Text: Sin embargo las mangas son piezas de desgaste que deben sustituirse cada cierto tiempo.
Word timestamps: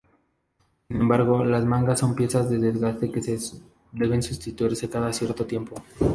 Sin 0.87 0.97
embargo 0.99 1.45
las 1.45 1.63
mangas 1.63 1.99
son 1.99 2.15
piezas 2.15 2.49
de 2.49 2.57
desgaste 2.57 3.11
que 3.11 3.21
deben 3.91 4.23
sustituirse 4.23 4.89
cada 4.89 5.13
cierto 5.13 5.45
tiempo. 5.45 5.75